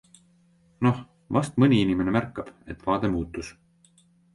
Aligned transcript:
Noh, 0.87 1.01
vast 1.37 1.61
mõni 1.65 1.81
inimene 1.85 2.17
märkab, 2.19 2.53
et 2.77 2.87
vaade 2.91 3.17
muutus. 3.17 3.57